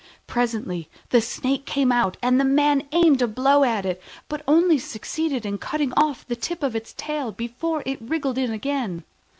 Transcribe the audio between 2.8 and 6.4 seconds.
aimed a blow at it, but only succeeded in cutting off the